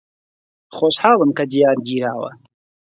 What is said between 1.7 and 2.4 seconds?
گیراوە.